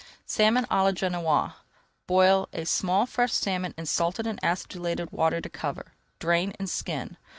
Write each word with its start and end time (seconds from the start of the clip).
SALMON 0.25 0.65
À 0.65 0.83
LA 0.83 0.93
GENOISE 0.93 1.51
Boil 2.07 2.49
a 2.53 2.65
small 2.65 3.05
fresh 3.05 3.33
salmon 3.33 3.71
in 3.77 3.85
salted 3.85 4.25
and 4.25 4.39
acidulated 4.43 5.11
water 5.11 5.39
to 5.39 5.47
cover, 5.51 5.93
drain, 6.17 6.53
and 6.57 6.67
skin. 6.67 7.17